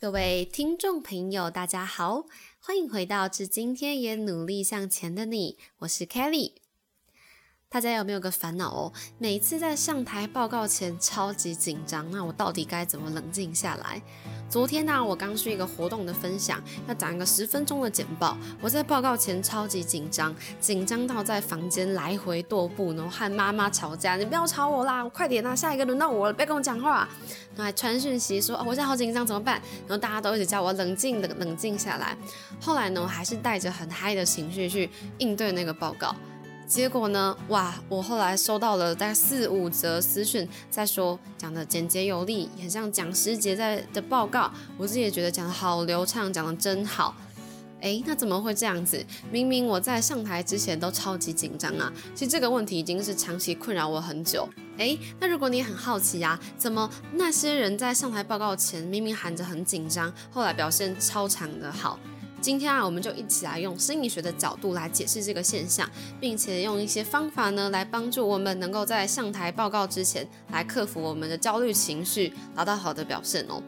[0.00, 2.26] 各位听众朋友，大家好，
[2.60, 6.52] 欢迎回到至今天也努力向前的你，我是 Kelly。
[7.70, 8.92] 大家有没有个烦恼哦？
[9.18, 14.00] 每次在上台报告前超级紧张，那我到底该怎么冷静下来？
[14.48, 18.38] 昨天呢，我刚去一个活动的分享，要讲一个十分钟的简报。
[18.62, 27.06] 我在报告前超级紧张，紧张到在房间来回踱步，然后和妈妈吵架：“你不要吵我啦，快点啊，下一个轮到我了，不要跟我讲话。”
[27.54, 32.16] 然后还传讯息说：“哦，我现在好紧张，怎么办？”然后大家都一直叫我冷静冷冷静下来。
[32.62, 36.16] 后来呢，我还是带着很嗨的情绪去应对那个报告。
[36.68, 37.34] 结果呢？
[37.48, 37.74] 哇！
[37.88, 44.52] 我后来收到了大概四五则私讯，在说讲的简洁有力，很像讲师节在的报告。
[44.76, 47.16] 我自己也觉得讲的好流畅，讲的真好。
[47.80, 49.02] 诶，那怎么会这样子？
[49.32, 51.90] 明明我在上台之前都超级紧张啊！
[52.14, 54.46] 其实这个问题已经是长期困扰我很久。
[54.76, 61.98] 诶，那如果你很好奇啊，怎么那些人在上台报告前明明喊着很紧张，后来表现超常的好？
[62.40, 65.88] 今天啊，我们就一起来用心理学的角度来解释这个现象，
[66.20, 73.62] 并且用一些方法呢，来帮助我们能够在上台报告之前，来克服我们的焦虑情绪，达到好的表现哦。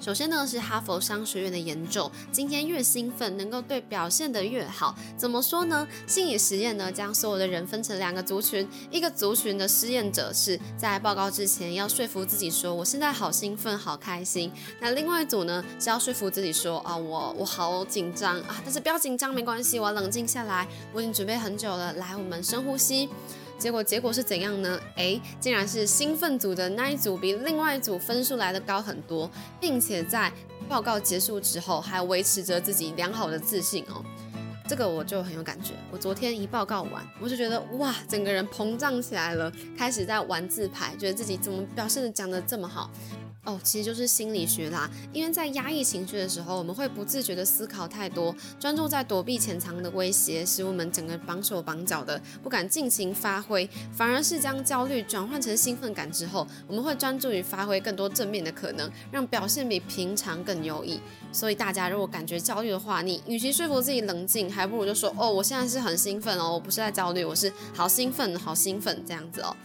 [0.00, 2.10] 首先呢，是哈佛商学院的研究。
[2.32, 4.94] 今天越兴奋，能够对表现的越好。
[5.14, 5.86] 怎么说呢？
[6.06, 8.66] 心理实验呢，将所有的人分成两个族群。
[8.90, 20.66] 一个族群的试验者是在报告之前要说服自己说：“我现在好兴奋，好开心。”那另外一组呢，是要说服自己说：“啊，我我好紧张啊，但是不要紧张，没关系，我冷静下来。
[20.94, 21.92] 我已经准备很久了。
[21.92, 23.10] 来，我们深呼吸。”
[23.60, 24.80] 结果结果是怎样呢？
[24.96, 29.30] 诶，竟然是兴奋组的那一组比另外一组分数来的高很多，
[29.60, 30.32] 并且在
[30.66, 34.02] 报告结束之后还维持着自己良好的自信哦。
[34.66, 35.74] 这个我就很有感觉。
[35.90, 42.90] 我昨天一报告完，我就觉得哇，整个人膨胀起来了，开始在玩自拍，觉得自己怎么表现的讲的这么好。
[43.44, 44.88] 哦，其实就是心理学啦。
[45.14, 53.66] 因为在压抑情绪的时候，我们会不自觉的思考太多，专注在躲避潜藏的威胁，使我们整个绑手绑脚的，不敢尽情发挥。
[53.90, 61.00] 反而是将焦虑转换成兴奋感之后，我们会专注于发挥更多正面的可能，让表现比平常更优异。
[61.32, 69.56] 所以大家如果感觉焦虑的话，你与其说服自己冷静，还不如就说哦，我现在是很兴奋哦，我不是在焦虑，我是好兴奋，好兴奋这样子哦。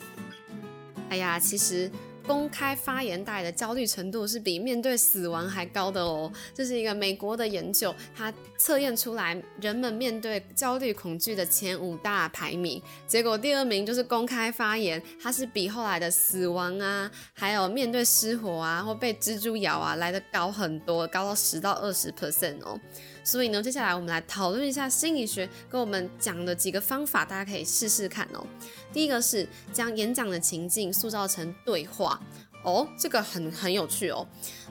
[1.10, 1.92] 哎呀，其实。
[2.28, 6.32] 公开发言带来的焦虑程度是比面对死亡还高的哦。
[6.54, 22.80] 这是一个美国的研究，它测验出来人们面对焦虑恐惧的前五大排名，结果第二名就是公开发言，它是比后来的死亡啊，还有面对失火啊或被蜘蛛咬啊来的高很多，高到十到二十 percent 哦。
[23.26, 28.46] 所以呢，接下来我们来讨论一下心理学跟我们讲的几个方法，大家可以试试看哦。
[28.94, 32.22] 第一个是将演讲的情境塑造成对话
[32.64, 34.26] 哦，这个很很有趣哦。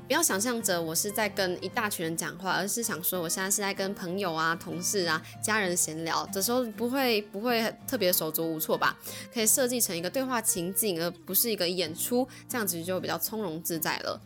[0.06, 8.96] 不要想象着我是在跟一大群人讲话，而是想说我现在是在跟朋友啊、同事啊、家人闲聊的时候，不会不会特别手足无措吧？
[9.32, 14.20] 可以设计成一个对话情境，而不是一个演出，这样子就比较从容自在了。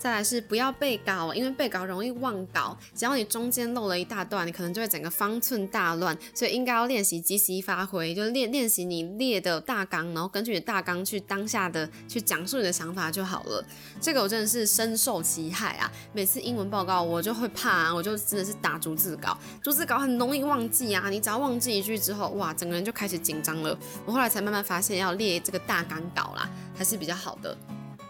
[0.00, 2.74] 再来是不要背稿，因为背稿容易忘稿。
[2.94, 6.16] 只要你中间漏了一大段，你可能就会整个方寸大乱。
[6.34, 13.62] 所以应该要练习即席发挥，就练练习你列的大纲，然后根据你的大纲去当下的去讲述你的想法就好了。
[14.00, 15.92] 这个我真的是深受其害啊！
[16.14, 21.10] 每次英文报告我就会怕，我就真的是打逐字稿，逐字稿很容易忘记啊。
[21.10, 23.78] 你只要忘记一句之后，哇，整个人就开始紧张了。
[24.06, 27.54] 我后来才慢慢发现要列这个大纲稿啦，还是比较好的。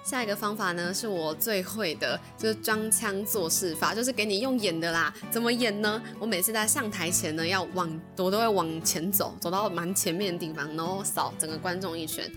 [0.02, 5.12] 下一个方法呢，是我最会的，就是装腔作势法，就是给你用演的啦。
[5.30, 6.02] 怎么演呢？
[6.18, 12.30] 我每次在上台前呢，要往我都会往前走，走到蛮前面的地方，然后扫整个观众一圈。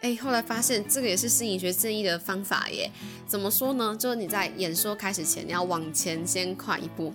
[0.00, 2.90] 哎，后来发现这个也是心理学建议的方法耶。
[3.26, 3.94] 怎么说呢？
[3.98, 7.14] 就是你在演说开始前，你要往前先跨一步。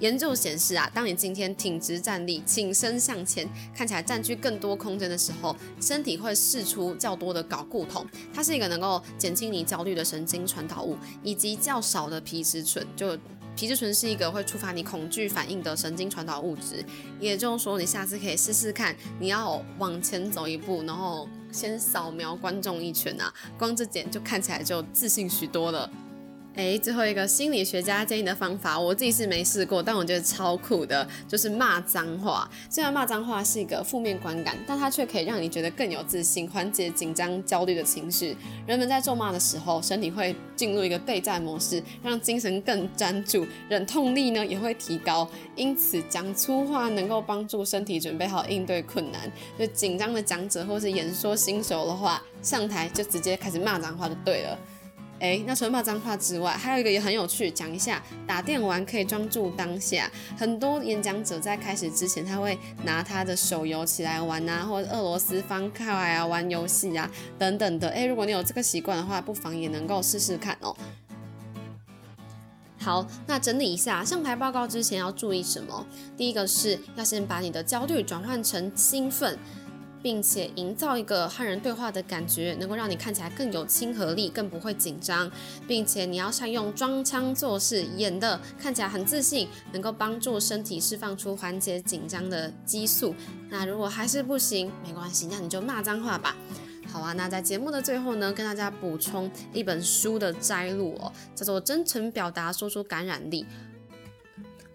[0.00, 12.86] 研究显示啊，当你今天挺直站立、挺身向前，看起来占据更多空间的时候，身体会释出较多的睾固酮，它是一个能够减轻你焦虑的神经传导物，以及较少的皮质醇。
[12.94, 13.16] 就
[13.56, 16.84] 皮质醇是一个会触发你恐惧反应的神经传导物质。
[17.18, 25.90] 也就是说，你下次可以试试看，你要往前走一步，然后先扫描观众一圈啊，光这点就看起来就自信许多了。
[26.56, 32.50] 哎，最后一个心理学家建议的方法，我自己是没试过，但我觉得超酷的，就是骂脏话。
[32.70, 38.34] 虽然骂脏话是一个负面观感，但它却可以让你觉得更有自信，缓解紧张、焦虑的情绪。
[38.66, 45.28] 人们在咒骂的时候，身体会进入一个备战模式，让精神更专注，忍痛力呢也会提高。
[45.56, 49.30] 因此，讲粗话能够帮助身体准备好应对困难。
[49.58, 54.58] 就紧张的讲者或是演说新手的话，上台就直接开始骂脏话就对了。
[55.20, 60.10] 诶，那除了骂脏话之外，还有一个也很有趣，讲一下打电玩可以专注当下。
[60.36, 67.88] 很多演讲者在开始之前，他会拿他的手游起来玩啊，或者俄罗斯方块啊，玩游戏啊等等的。
[67.88, 70.76] 诶，如果你有这个习惯的话，不妨也能够试试看哦。
[72.78, 75.86] 好，那整理一下上台报告之前要注意什么？
[76.16, 79.38] 第一个是要先把你的焦虑转换成兴奋。
[80.06, 85.28] 并且营造一个和人对话的感觉，能够让你看起来更有亲和力，更不会紧张，
[85.66, 93.16] 并且你要善用装腔作势，演的看起来很自信，能够帮助身体释放出缓解紧张的激素。
[93.48, 96.36] 那如果还是不行，没关系，那你就骂脏话吧。
[96.86, 103.42] 好啊，那在节目的最后呢，跟大家补充一本书的摘录哦，叫做《真诚表达，说出感染力》。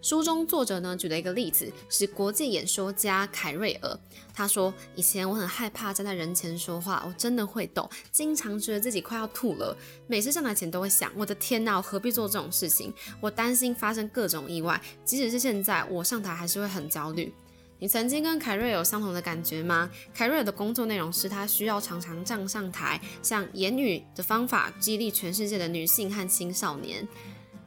[0.02, 4.00] 书中作者呢举了一个例子，是国际演说家凯瑞尔。
[4.34, 9.78] 他说：“以前我很害怕站在人前说话，我真的会抖，经常觉得自己快要吐了。
[10.08, 12.92] 每次上台前都会想：我的天哪，我何必做这种事情？
[13.20, 14.82] 我担心发生各种意外。
[15.06, 17.32] 即使是现在，我上台还是会很焦虑。
[17.78, 19.90] 你曾经跟凯瑞有相同的感觉吗？
[20.14, 27.08] 凯瑞尔的工作内容是他需要常常站上台，像言语的方法激励全世界的女性和青少年。”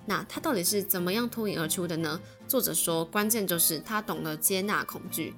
[0.06, 2.20] 那他到底是怎么样脱颖而出的呢？
[2.46, 5.34] 作者说，关键就是他懂得接纳恐惧。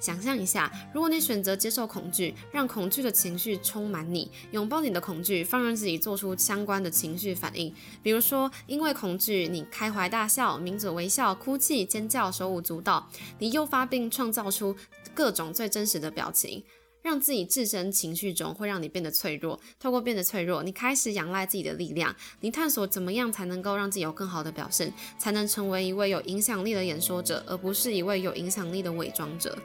[0.00, 13.06] 想象一下，如果你选择接受恐惧，让恐惧的情绪充满你，拥抱你的恐惧，放任自己做出相关的情绪反应，比如说，因为恐惧，你开怀大笑、抿嘴微笑、哭泣、尖叫、手舞足蹈，
[13.38, 14.74] 你诱发并创造出
[15.14, 16.64] 各种最真实的表情。
[17.02, 19.58] 让自己置身情绪中，会让你变得脆弱。
[19.78, 22.14] 透过变得脆弱，你开始仰赖自己的力量。
[22.40, 29.56] 你探索怎么样才能够让自己有更好的表现，才能成为一位有影响力的演说者，而不是一位有影响力的伪装者。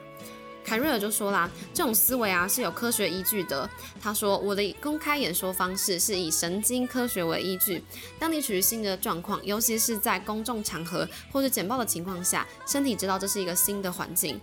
[0.64, 3.70] 凯瑞尔就说啦，这种思维啊是有科学依据的。
[4.00, 7.80] 他说，我的公开演说方式是以神经科学为依据。
[8.18, 14.40] 当你处于新的状况，尤其是在公众场合或者简报的情况下，身体知道这是一个新的环境。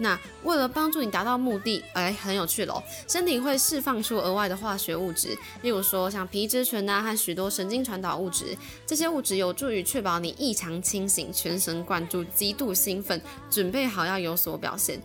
[0.00, 2.82] 那为了帮助你达到目的，哎，很有趣喽。
[3.06, 8.56] 身体会释放出额外的化学物质，例如说像皮质醇啊和许多神经传导物质。
[8.86, 13.20] 这些物质有助于确保你异常清醒、全神贯注、极度兴奋，
[13.50, 15.00] 准备好要有所表现。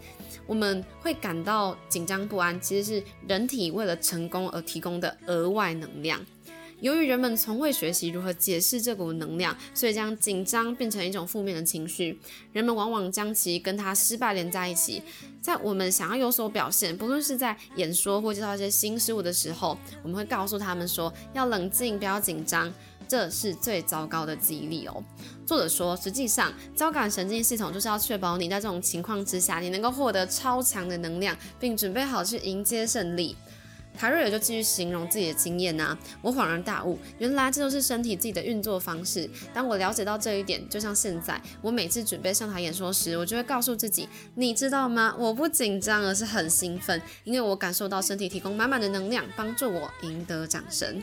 [0.47, 6.19] 我们会感到紧张不安，其实是人体为了成功而提供的额外能量。
[6.86, 12.20] 由于人们从未学习如何解释这股能量，所以将紧张变成一种负面的情绪。
[12.54, 15.02] 人们往往将其跟他失败连在一起。
[15.42, 22.72] 在我们想要有所表现，不论是在演说或介绍一些新事物的时候，我们会告诉他们说要冷静，不要紧张，
[23.08, 25.04] 这是最糟糕的激励哦。
[25.44, 33.36] 作者说，实际上交感神经系统就是要确保你在这种情况之下，你能够获得超强的能量，并准备好去迎接胜利。
[33.95, 39.30] 卡瑞尔就继续形容自己的经验呐，我恍然大悟，原来这就是身体自己的运作方式。
[39.53, 45.15] 当我了解到这一点，就像现在，我每次准备上台演说时，我就会告诉自己，你知道吗？
[45.18, 51.01] 我不紧张，而是很兴奋，因为我感受到身体提供满满的能量，帮助我赢得掌声。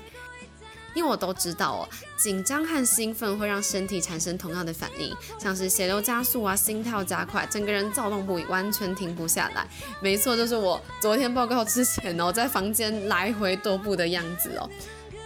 [0.94, 9.66] 因为我都知道哦，紧张和兴奋会让身体产生同样的反应，像是血流加速啊，心跳加快，整个人躁动不已，完全停不下来。
[10.00, 14.68] 没错，就是我昨天报告之前哦，在房间来回踱步的样子哦。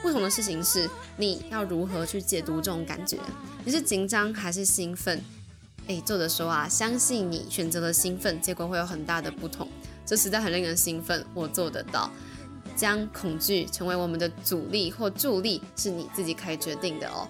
[0.03, 3.19] 不同的事情是，你要如何去解读这种感觉？
[3.65, 5.21] 你是紧张还是兴奋？
[5.89, 9.69] 诶，作者说啊，相信你选择了兴奋，结果会有很大的不同。
[10.05, 12.09] 这实在很令人兴奋，我做得到。
[12.77, 17.27] 将恐惧成为我们的阻力或助力，是你自己可以决定的哦。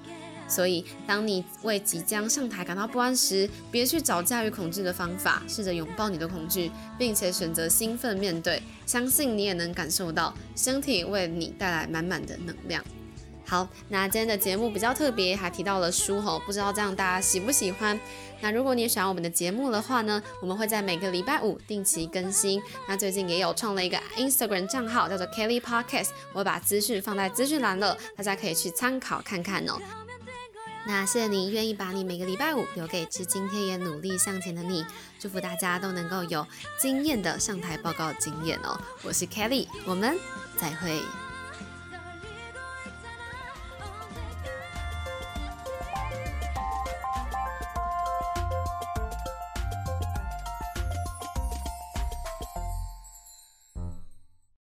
[0.49, 8.63] 所以，当你为即将上台感到不安时，别去找驾驭恐惧的方法，试着拥抱你的恐惧，并且选择兴奋面对。
[8.87, 12.85] 相信你也能感受到身体为你带来满满的能量。
[13.49, 17.99] 好，那今天的节目比较特别，还提到了书吼，不知道这样大家喜不喜欢？
[18.41, 22.61] 那如果你喜欢我们的节目的话呢，我们会在每个礼拜五定期更新。
[22.89, 29.79] 那最近也有创了一个 Instagram 账号，叫做 Kelly Podcast，我把资讯放在资讯栏了，大家可以去参考看看哦。
[30.85, 34.85] 那谢谢你愿意把你每个礼拜五留给至今天也努力向前的你，
[35.19, 36.45] 祝福大家都能够有
[36.81, 38.79] 惊艳的上台报告经验哦。
[39.03, 40.19] 我是 Kelly，我们
[40.57, 41.26] 再会。